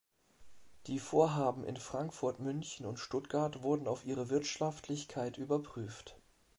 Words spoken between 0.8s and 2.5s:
Die Vorhaben in Frankfurt,